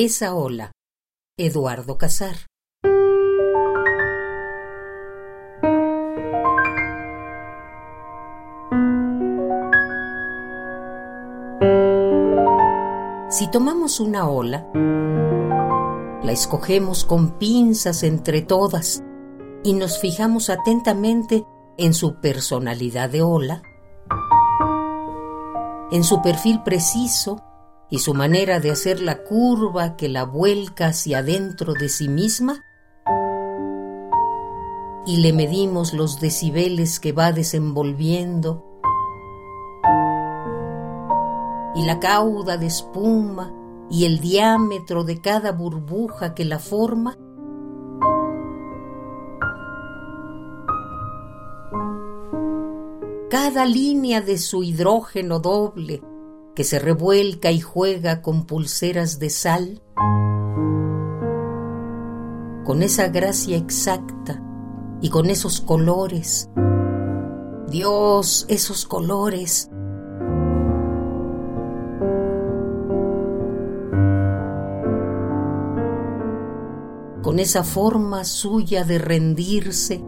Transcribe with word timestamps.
Esa 0.00 0.36
ola. 0.36 0.70
Eduardo 1.36 1.98
Casar. 1.98 2.36
Si 13.28 13.50
tomamos 13.50 13.98
una 13.98 14.28
ola, 14.30 14.68
la 16.22 16.30
escogemos 16.30 17.04
con 17.04 17.36
pinzas 17.36 18.04
entre 18.04 18.42
todas 18.42 19.02
y 19.64 19.72
nos 19.72 19.98
fijamos 19.98 20.48
atentamente 20.48 21.44
en 21.76 21.92
su 21.92 22.20
personalidad 22.20 23.10
de 23.10 23.22
ola, 23.22 23.62
en 25.90 26.04
su 26.04 26.22
perfil 26.22 26.62
preciso 26.62 27.47
y 27.90 28.00
su 28.00 28.14
manera 28.14 28.60
de 28.60 28.70
hacer 28.70 29.00
la 29.00 29.22
curva 29.24 29.96
que 29.96 30.08
la 30.08 30.24
vuelca 30.24 30.88
hacia 30.88 31.18
adentro 31.18 31.72
de 31.72 31.88
sí 31.88 32.08
misma? 32.08 32.64
Y 35.06 35.18
le 35.18 35.32
medimos 35.32 35.94
los 35.94 36.20
decibeles 36.20 37.00
que 37.00 37.12
va 37.12 37.32
desenvolviendo 37.32 38.64
y 41.74 41.84
la 41.84 42.00
cauda 42.00 42.56
de 42.56 42.66
espuma 42.66 43.52
y 43.88 44.04
el 44.04 44.18
diámetro 44.18 45.04
de 45.04 45.20
cada 45.20 45.52
burbuja 45.52 46.34
que 46.34 46.44
la 46.44 46.58
forma? 46.58 47.16
Cada 53.30 53.64
línea 53.64 54.20
de 54.20 54.38
su 54.38 54.62
hidrógeno 54.62 55.38
doble 55.38 56.02
que 56.58 56.64
se 56.64 56.80
revuelca 56.80 57.52
y 57.52 57.60
juega 57.60 58.20
con 58.20 58.44
pulseras 58.44 59.20
de 59.20 59.30
sal, 59.30 59.80
con 62.64 62.82
esa 62.82 63.06
gracia 63.10 63.56
exacta 63.56 64.42
y 65.00 65.08
con 65.08 65.30
esos 65.30 65.60
colores. 65.60 66.50
Dios, 67.68 68.44
esos 68.48 68.86
colores. 68.86 69.70
Con 77.22 77.38
esa 77.38 77.62
forma 77.62 78.24
suya 78.24 78.82
de 78.82 78.98
rendirse. 78.98 80.02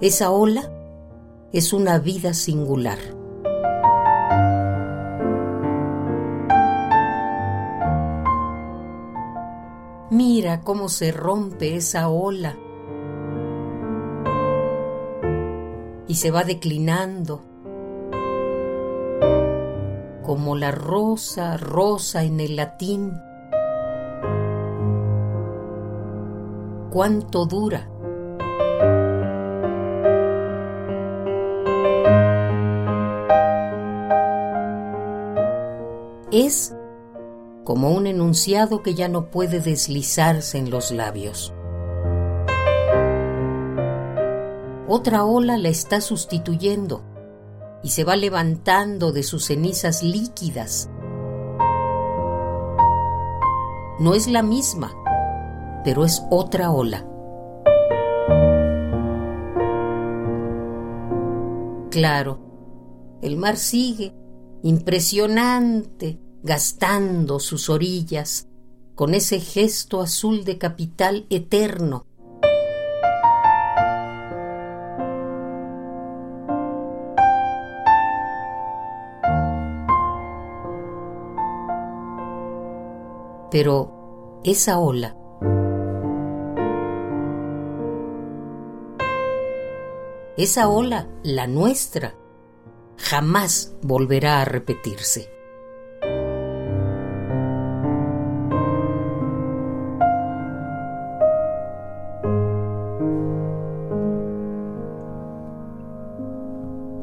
Esa 0.00 0.32
ola 0.32 0.68
es 1.52 1.74
una 1.74 1.98
vida 1.98 2.32
singular. 2.32 2.98
Mira 10.10 10.62
cómo 10.62 10.88
se 10.88 11.12
rompe 11.12 11.76
esa 11.76 12.08
ola 12.08 12.56
y 16.08 16.14
se 16.14 16.30
va 16.30 16.44
declinando 16.44 17.42
como 20.22 20.56
la 20.56 20.70
rosa 20.70 21.58
rosa 21.58 22.24
en 22.24 22.40
el 22.40 22.56
latín. 22.56 23.12
¿Cuánto 26.90 27.44
dura? 27.44 27.91
Es 36.32 36.74
como 37.64 37.90
un 37.90 38.06
enunciado 38.06 38.82
que 38.82 38.94
ya 38.94 39.08
no 39.08 39.30
puede 39.30 39.60
deslizarse 39.60 40.58
en 40.58 40.70
los 40.70 40.90
labios. 40.90 41.52
Otra 44.88 45.24
ola 45.24 45.56
la 45.58 45.68
está 45.68 46.00
sustituyendo 46.00 47.02
y 47.82 47.90
se 47.90 48.04
va 48.04 48.16
levantando 48.16 49.12
de 49.12 49.22
sus 49.22 49.46
cenizas 49.46 50.02
líquidas. 50.02 50.90
No 54.00 54.14
es 54.14 54.26
la 54.26 54.42
misma, 54.42 54.92
pero 55.84 56.04
es 56.04 56.22
otra 56.30 56.70
ola. 56.72 57.06
Claro, 61.90 62.38
el 63.20 63.36
mar 63.36 63.56
sigue, 63.56 64.14
impresionante, 64.62 66.18
gastando 66.42 67.40
sus 67.40 67.68
orillas 67.68 68.48
con 68.94 69.14
ese 69.14 69.40
gesto 69.40 70.00
azul 70.00 70.44
de 70.44 70.58
capital 70.58 71.26
eterno. 71.30 72.06
Pero 83.50 84.40
esa 84.44 84.78
ola 84.78 85.16
esa 90.36 90.68
ola, 90.68 91.06
la 91.22 91.46
nuestra, 91.46 92.14
jamás 93.12 93.76
volverá 93.82 94.40
a 94.40 94.44
repetirse. 94.46 95.28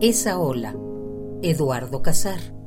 Esa 0.01 0.39
ola, 0.39 0.73
Eduardo 1.43 2.01
Casar. 2.01 2.58